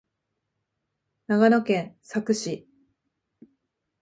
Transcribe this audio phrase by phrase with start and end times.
[1.27, 2.67] 長野県佐久市